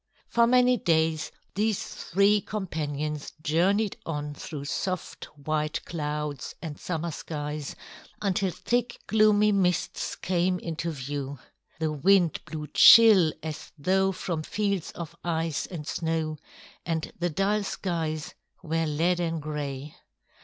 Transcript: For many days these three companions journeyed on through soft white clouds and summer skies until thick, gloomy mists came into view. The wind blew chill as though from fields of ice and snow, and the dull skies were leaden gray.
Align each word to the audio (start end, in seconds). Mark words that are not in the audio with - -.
For 0.29 0.47
many 0.47 0.77
days 0.77 1.31
these 1.53 1.85
three 1.85 2.41
companions 2.41 3.33
journeyed 3.39 3.97
on 4.03 4.33
through 4.33 4.65
soft 4.65 5.25
white 5.37 5.79
clouds 5.85 6.55
and 6.59 6.79
summer 6.79 7.11
skies 7.11 7.75
until 8.19 8.49
thick, 8.49 8.97
gloomy 9.05 9.51
mists 9.51 10.15
came 10.15 10.57
into 10.57 10.89
view. 10.89 11.37
The 11.77 11.91
wind 11.91 12.39
blew 12.45 12.65
chill 12.73 13.31
as 13.43 13.71
though 13.77 14.11
from 14.11 14.41
fields 14.41 14.89
of 14.93 15.15
ice 15.23 15.67
and 15.67 15.85
snow, 15.85 16.39
and 16.83 17.11
the 17.19 17.29
dull 17.29 17.61
skies 17.63 18.33
were 18.63 18.87
leaden 18.87 19.39
gray. 19.39 19.93